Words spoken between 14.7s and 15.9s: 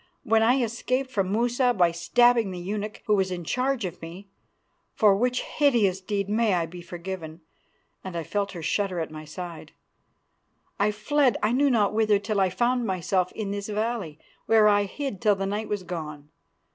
hid till the night was